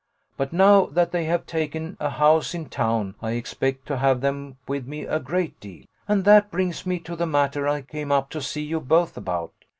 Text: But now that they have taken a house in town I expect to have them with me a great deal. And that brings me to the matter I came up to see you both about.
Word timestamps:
But 0.35 0.51
now 0.51 0.87
that 0.87 1.11
they 1.11 1.25
have 1.25 1.45
taken 1.45 1.95
a 1.99 2.09
house 2.09 2.55
in 2.55 2.69
town 2.69 3.13
I 3.21 3.33
expect 3.33 3.85
to 3.85 3.97
have 3.97 4.21
them 4.21 4.57
with 4.67 4.87
me 4.87 5.03
a 5.03 5.19
great 5.19 5.59
deal. 5.59 5.85
And 6.07 6.25
that 6.25 6.49
brings 6.49 6.87
me 6.87 6.97
to 7.01 7.15
the 7.15 7.27
matter 7.27 7.67
I 7.67 7.83
came 7.83 8.11
up 8.11 8.31
to 8.31 8.41
see 8.41 8.63
you 8.63 8.79
both 8.79 9.15
about. 9.15 9.53